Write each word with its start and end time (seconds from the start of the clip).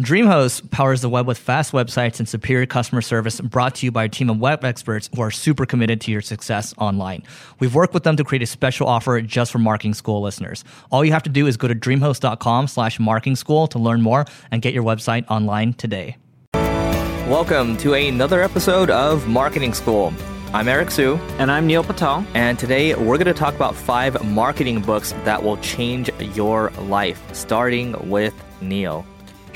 DreamHost 0.00 0.70
powers 0.70 1.00
the 1.00 1.08
web 1.08 1.26
with 1.26 1.38
fast 1.38 1.72
websites 1.72 2.18
and 2.18 2.28
superior 2.28 2.66
customer 2.66 3.00
service 3.00 3.40
brought 3.40 3.76
to 3.76 3.86
you 3.86 3.90
by 3.90 4.04
a 4.04 4.08
team 4.10 4.28
of 4.28 4.38
web 4.38 4.62
experts 4.62 5.08
who 5.16 5.22
are 5.22 5.30
super 5.30 5.64
committed 5.64 6.02
to 6.02 6.12
your 6.12 6.20
success 6.20 6.74
online. 6.76 7.22
We've 7.60 7.74
worked 7.74 7.94
with 7.94 8.02
them 8.02 8.14
to 8.18 8.24
create 8.24 8.42
a 8.42 8.46
special 8.46 8.88
offer 8.88 9.18
just 9.22 9.50
for 9.50 9.58
marketing 9.58 9.94
school 9.94 10.20
listeners. 10.20 10.64
All 10.90 11.02
you 11.02 11.12
have 11.12 11.22
to 11.22 11.30
do 11.30 11.46
is 11.46 11.56
go 11.56 11.66
to 11.66 11.74
dreamhost.com 11.74 12.68
slash 12.68 13.00
marketing 13.00 13.36
school 13.36 13.66
to 13.68 13.78
learn 13.78 14.02
more 14.02 14.26
and 14.50 14.60
get 14.60 14.74
your 14.74 14.82
website 14.84 15.24
online 15.30 15.72
today. 15.72 16.18
Welcome 16.52 17.78
to 17.78 17.94
another 17.94 18.42
episode 18.42 18.90
of 18.90 19.26
Marketing 19.26 19.72
School. 19.72 20.12
I'm 20.52 20.68
Eric 20.68 20.90
Siu. 20.90 21.14
And 21.38 21.50
I'm 21.50 21.66
Neil 21.66 21.82
Patel. 21.82 22.22
And 22.34 22.58
today 22.58 22.94
we're 22.94 23.16
going 23.16 23.24
to 23.26 23.32
talk 23.32 23.54
about 23.54 23.74
five 23.74 24.22
marketing 24.22 24.82
books 24.82 25.12
that 25.24 25.42
will 25.42 25.56
change 25.58 26.10
your 26.34 26.68
life, 26.80 27.22
starting 27.34 28.10
with 28.10 28.34
Neil. 28.60 29.06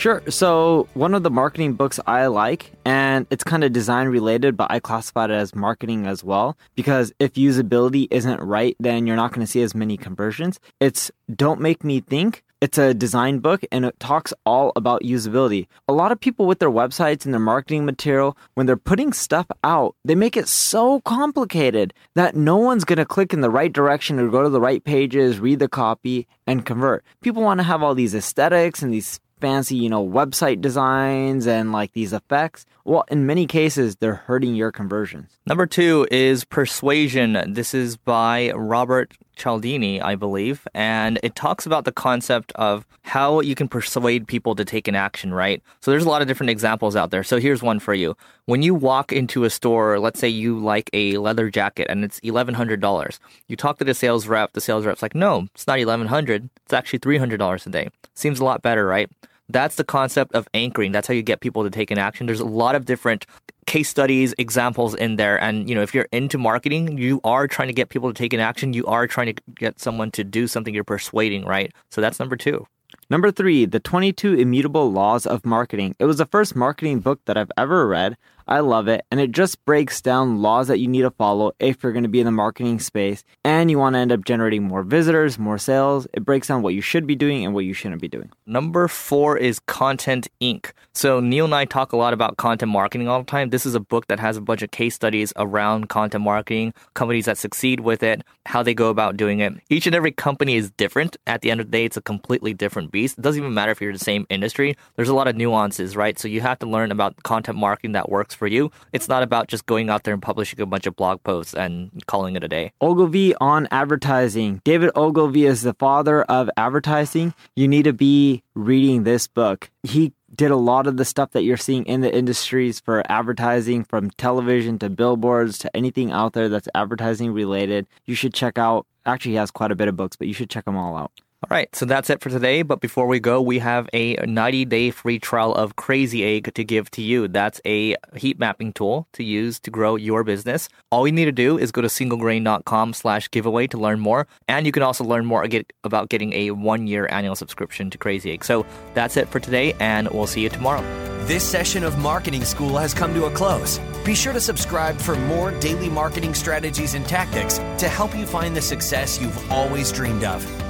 Sure. 0.00 0.22
So, 0.30 0.88
one 0.94 1.12
of 1.12 1.24
the 1.24 1.30
marketing 1.30 1.74
books 1.74 2.00
I 2.06 2.28
like, 2.28 2.72
and 2.86 3.26
it's 3.28 3.44
kind 3.44 3.62
of 3.62 3.74
design 3.74 4.08
related, 4.08 4.56
but 4.56 4.70
I 4.70 4.80
classify 4.80 5.26
it 5.26 5.30
as 5.30 5.54
marketing 5.54 6.06
as 6.06 6.24
well, 6.24 6.56
because 6.74 7.12
if 7.18 7.34
usability 7.34 8.08
isn't 8.10 8.40
right, 8.40 8.74
then 8.80 9.06
you're 9.06 9.14
not 9.14 9.32
going 9.32 9.46
to 9.46 9.52
see 9.52 9.60
as 9.60 9.74
many 9.74 9.98
conversions. 9.98 10.58
It's 10.80 11.10
Don't 11.36 11.60
Make 11.60 11.84
Me 11.84 12.00
Think. 12.00 12.44
It's 12.62 12.78
a 12.78 12.94
design 12.94 13.40
book 13.40 13.62
and 13.72 13.84
it 13.84 13.98
talks 14.00 14.32
all 14.44 14.72
about 14.76 15.02
usability. 15.02 15.66
A 15.88 15.92
lot 15.92 16.12
of 16.12 16.20
people 16.20 16.46
with 16.46 16.60
their 16.60 16.70
websites 16.70 17.24
and 17.24 17.34
their 17.34 17.40
marketing 17.40 17.84
material, 17.84 18.36
when 18.54 18.66
they're 18.66 18.76
putting 18.76 19.12
stuff 19.12 19.46
out, 19.64 19.96
they 20.04 20.14
make 20.14 20.36
it 20.36 20.46
so 20.48 21.00
complicated 21.00 21.94
that 22.14 22.36
no 22.36 22.56
one's 22.56 22.84
going 22.84 22.98
to 22.98 23.06
click 23.06 23.32
in 23.32 23.40
the 23.40 23.50
right 23.50 23.72
direction 23.72 24.18
or 24.18 24.28
go 24.28 24.42
to 24.42 24.50
the 24.50 24.60
right 24.60 24.84
pages, 24.84 25.40
read 25.40 25.58
the 25.58 25.68
copy, 25.68 26.26
and 26.46 26.66
convert. 26.66 27.02
People 27.22 27.42
want 27.42 27.60
to 27.60 27.64
have 27.64 27.82
all 27.82 27.94
these 27.94 28.14
aesthetics 28.14 28.82
and 28.82 28.92
these 28.92 29.20
fancy, 29.40 29.76
you 29.76 29.88
know, 29.88 30.06
website 30.06 30.60
designs 30.60 31.46
and 31.46 31.72
like 31.72 31.92
these 31.92 32.12
effects. 32.12 32.66
Well, 32.84 33.04
in 33.08 33.26
many 33.26 33.46
cases, 33.46 33.96
they're 33.96 34.14
hurting 34.14 34.54
your 34.54 34.72
conversions. 34.72 35.38
Number 35.46 35.66
two 35.66 36.06
is 36.10 36.44
Persuasion. 36.44 37.54
This 37.54 37.74
is 37.74 37.96
by 37.96 38.52
Robert 38.52 39.12
Cialdini, 39.36 40.00
I 40.00 40.16
believe, 40.16 40.68
and 40.74 41.18
it 41.22 41.34
talks 41.34 41.66
about 41.66 41.84
the 41.84 41.92
concept 41.92 42.52
of 42.56 42.86
how 43.02 43.40
you 43.40 43.54
can 43.54 43.68
persuade 43.68 44.26
people 44.26 44.54
to 44.54 44.64
take 44.64 44.86
an 44.86 44.94
action, 44.94 45.32
right? 45.32 45.62
So 45.80 45.90
there's 45.90 46.04
a 46.04 46.08
lot 46.08 46.20
of 46.20 46.28
different 46.28 46.50
examples 46.50 46.94
out 46.94 47.10
there. 47.10 47.22
So 47.22 47.38
here's 47.38 47.62
one 47.62 47.80
for 47.80 47.94
you. 47.94 48.16
When 48.44 48.62
you 48.62 48.74
walk 48.74 49.12
into 49.12 49.44
a 49.44 49.50
store, 49.50 49.98
let's 49.98 50.20
say 50.20 50.28
you 50.28 50.58
like 50.58 50.90
a 50.92 51.16
leather 51.18 51.48
jacket 51.48 51.86
and 51.88 52.04
it's 52.04 52.20
$1,100. 52.20 53.18
You 53.48 53.56
talk 53.56 53.78
to 53.78 53.84
the 53.84 53.94
sales 53.94 54.26
rep, 54.26 54.52
the 54.52 54.60
sales 54.60 54.84
rep's 54.84 55.02
like, 55.02 55.14
no, 55.14 55.48
it's 55.54 55.66
not 55.66 55.78
1100 55.78 56.50
It's 56.64 56.72
actually 56.72 56.98
$300 56.98 57.66
a 57.66 57.70
day. 57.70 57.88
Seems 58.14 58.40
a 58.40 58.44
lot 58.44 58.62
better, 58.62 58.86
right? 58.86 59.10
That's 59.52 59.76
the 59.76 59.84
concept 59.84 60.34
of 60.34 60.48
anchoring. 60.54 60.92
That's 60.92 61.08
how 61.08 61.14
you 61.14 61.22
get 61.22 61.40
people 61.40 61.64
to 61.64 61.70
take 61.70 61.90
an 61.90 61.98
action. 61.98 62.26
There's 62.26 62.40
a 62.40 62.44
lot 62.44 62.74
of 62.74 62.84
different 62.84 63.26
case 63.66 63.88
studies, 63.88 64.34
examples 64.38 64.94
in 64.94 65.16
there. 65.16 65.40
And, 65.40 65.68
you 65.68 65.74
know, 65.74 65.82
if 65.82 65.94
you're 65.94 66.08
into 66.12 66.38
marketing, 66.38 66.98
you 66.98 67.20
are 67.24 67.46
trying 67.46 67.68
to 67.68 67.74
get 67.74 67.88
people 67.88 68.12
to 68.12 68.14
take 68.14 68.32
an 68.32 68.40
action. 68.40 68.72
You 68.72 68.86
are 68.86 69.06
trying 69.06 69.34
to 69.34 69.42
get 69.54 69.80
someone 69.80 70.10
to 70.12 70.24
do 70.24 70.46
something 70.46 70.74
you're 70.74 70.84
persuading, 70.84 71.44
right? 71.44 71.72
So 71.90 72.00
that's 72.00 72.18
number 72.18 72.36
two. 72.36 72.66
Number 73.10 73.32
three, 73.32 73.64
The 73.64 73.80
22 73.80 74.34
Immutable 74.34 74.92
Laws 74.92 75.26
of 75.26 75.44
Marketing. 75.44 75.96
It 75.98 76.04
was 76.04 76.18
the 76.18 76.26
first 76.26 76.54
marketing 76.54 77.00
book 77.00 77.20
that 77.24 77.36
I've 77.36 77.50
ever 77.58 77.88
read. 77.88 78.16
I 78.50 78.60
love 78.60 78.88
it. 78.88 79.04
And 79.12 79.20
it 79.20 79.30
just 79.30 79.64
breaks 79.64 80.00
down 80.00 80.42
laws 80.42 80.66
that 80.66 80.80
you 80.80 80.88
need 80.88 81.02
to 81.02 81.12
follow 81.12 81.52
if 81.60 81.82
you're 81.82 81.92
going 81.92 82.02
to 82.02 82.08
be 82.08 82.18
in 82.18 82.26
the 82.26 82.32
marketing 82.32 82.80
space 82.80 83.22
and 83.44 83.70
you 83.70 83.78
want 83.78 83.94
to 83.94 84.00
end 84.00 84.10
up 84.10 84.24
generating 84.24 84.64
more 84.64 84.82
visitors, 84.82 85.38
more 85.38 85.56
sales. 85.56 86.08
It 86.12 86.24
breaks 86.24 86.48
down 86.48 86.62
what 86.62 86.74
you 86.74 86.80
should 86.80 87.06
be 87.06 87.14
doing 87.14 87.44
and 87.44 87.54
what 87.54 87.64
you 87.64 87.72
shouldn't 87.72 88.00
be 88.00 88.08
doing. 88.08 88.32
Number 88.46 88.88
four 88.88 89.38
is 89.38 89.60
Content 89.60 90.26
Inc. 90.40 90.72
So 90.92 91.20
Neil 91.20 91.44
and 91.44 91.54
I 91.54 91.64
talk 91.64 91.92
a 91.92 91.96
lot 91.96 92.12
about 92.12 92.38
content 92.38 92.72
marketing 92.72 93.06
all 93.06 93.20
the 93.20 93.24
time. 93.24 93.50
This 93.50 93.64
is 93.64 93.76
a 93.76 93.80
book 93.80 94.08
that 94.08 94.18
has 94.18 94.36
a 94.36 94.40
bunch 94.40 94.62
of 94.62 94.72
case 94.72 94.96
studies 94.96 95.32
around 95.36 95.88
content 95.88 96.24
marketing, 96.24 96.74
companies 96.94 97.26
that 97.26 97.38
succeed 97.38 97.80
with 97.80 98.02
it, 98.02 98.22
how 98.46 98.64
they 98.64 98.74
go 98.74 98.90
about 98.90 99.16
doing 99.16 99.38
it. 99.38 99.52
Each 99.68 99.86
and 99.86 99.94
every 99.94 100.10
company 100.10 100.56
is 100.56 100.72
different. 100.72 101.16
At 101.28 101.42
the 101.42 101.52
end 101.52 101.60
of 101.60 101.68
the 101.68 101.70
day, 101.70 101.84
it's 101.84 101.96
a 101.96 102.02
completely 102.02 102.52
different 102.52 102.90
beast. 103.00 103.18
It 103.18 103.22
doesn't 103.22 103.40
even 103.40 103.54
matter 103.54 103.72
if 103.72 103.80
you're 103.80 103.90
in 103.90 103.96
the 103.96 104.04
same 104.04 104.26
industry. 104.28 104.76
There's 104.96 105.08
a 105.08 105.14
lot 105.14 105.28
of 105.28 105.36
nuances, 105.36 105.96
right? 105.96 106.18
So 106.18 106.28
you 106.28 106.40
have 106.40 106.58
to 106.58 106.66
learn 106.66 106.92
about 106.92 107.22
content 107.22 107.56
marketing 107.56 107.92
that 107.92 108.10
works 108.10 108.34
for 108.34 108.46
you. 108.46 108.70
It's 108.92 109.08
not 109.08 109.22
about 109.22 109.48
just 109.48 109.66
going 109.66 109.88
out 109.88 110.04
there 110.04 110.14
and 110.14 110.22
publishing 110.22 110.60
a 110.60 110.66
bunch 110.66 110.86
of 110.86 110.96
blog 110.96 111.22
posts 111.22 111.54
and 111.54 111.90
calling 112.06 112.36
it 112.36 112.44
a 112.44 112.48
day. 112.48 112.72
Ogilvy 112.80 113.34
on 113.36 113.68
advertising. 113.70 114.60
David 114.64 114.90
Ogilvy 114.94 115.46
is 115.46 115.62
the 115.62 115.74
father 115.74 116.22
of 116.24 116.50
advertising. 116.56 117.32
You 117.56 117.68
need 117.68 117.84
to 117.84 117.92
be 117.92 118.42
reading 118.54 119.04
this 119.04 119.26
book. 119.26 119.70
He 119.82 120.12
did 120.34 120.50
a 120.50 120.56
lot 120.56 120.86
of 120.86 120.96
the 120.96 121.04
stuff 121.04 121.32
that 121.32 121.42
you're 121.42 121.56
seeing 121.56 121.84
in 121.86 122.02
the 122.02 122.14
industries 122.14 122.78
for 122.80 123.02
advertising 123.10 123.84
from 123.84 124.10
television 124.10 124.78
to 124.78 124.88
billboards 124.88 125.58
to 125.58 125.76
anything 125.76 126.12
out 126.12 126.34
there 126.34 126.48
that's 126.48 126.68
advertising 126.74 127.32
related. 127.32 127.86
You 128.06 128.14
should 128.14 128.34
check 128.34 128.58
out 128.58 128.86
actually 129.06 129.32
he 129.32 129.36
has 129.38 129.50
quite 129.50 129.72
a 129.72 129.74
bit 129.74 129.88
of 129.88 129.96
books, 129.96 130.16
but 130.16 130.28
you 130.28 130.34
should 130.34 130.50
check 130.50 130.64
them 130.64 130.76
all 130.76 130.96
out. 130.96 131.12
All 131.42 131.56
right, 131.56 131.74
so 131.74 131.86
that's 131.86 132.10
it 132.10 132.20
for 132.20 132.28
today. 132.28 132.60
But 132.60 132.82
before 132.82 133.06
we 133.06 133.18
go, 133.18 133.40
we 133.40 133.60
have 133.60 133.88
a 133.94 134.14
90 134.16 134.66
day 134.66 134.90
free 134.90 135.18
trial 135.18 135.54
of 135.54 135.74
Crazy 135.74 136.22
Egg 136.22 136.52
to 136.52 136.64
give 136.64 136.90
to 136.90 137.02
you. 137.02 137.28
That's 137.28 137.62
a 137.64 137.96
heat 138.14 138.38
mapping 138.38 138.74
tool 138.74 139.08
to 139.14 139.24
use 139.24 139.58
to 139.60 139.70
grow 139.70 139.96
your 139.96 140.22
business. 140.22 140.68
All 140.90 141.06
you 141.06 141.14
need 141.14 141.24
to 141.24 141.32
do 141.32 141.56
is 141.56 141.72
go 141.72 141.80
to 141.80 141.88
singlegrain.com 141.88 142.92
slash 142.92 143.30
giveaway 143.30 143.66
to 143.68 143.78
learn 143.78 144.00
more. 144.00 144.28
And 144.48 144.66
you 144.66 144.72
can 144.72 144.82
also 144.82 145.02
learn 145.02 145.24
more 145.24 145.46
about 145.82 146.10
getting 146.10 146.34
a 146.34 146.50
one 146.50 146.86
year 146.86 147.08
annual 147.10 147.34
subscription 147.34 147.88
to 147.88 147.96
Crazy 147.96 148.32
Egg. 148.32 148.44
So 148.44 148.66
that's 148.92 149.16
it 149.16 149.26
for 149.26 149.40
today, 149.40 149.72
and 149.80 150.10
we'll 150.10 150.26
see 150.26 150.42
you 150.42 150.50
tomorrow. 150.50 150.82
This 151.24 151.42
session 151.42 151.84
of 151.84 151.98
Marketing 151.98 152.44
School 152.44 152.76
has 152.76 152.92
come 152.92 153.14
to 153.14 153.24
a 153.24 153.30
close. 153.30 153.80
Be 154.04 154.14
sure 154.14 154.34
to 154.34 154.40
subscribe 154.42 154.98
for 154.98 155.16
more 155.16 155.52
daily 155.52 155.88
marketing 155.88 156.34
strategies 156.34 156.92
and 156.92 157.06
tactics 157.06 157.56
to 157.78 157.88
help 157.88 158.14
you 158.14 158.26
find 158.26 158.54
the 158.54 158.60
success 158.60 159.18
you've 159.18 159.50
always 159.50 159.90
dreamed 159.90 160.24
of. 160.24 160.69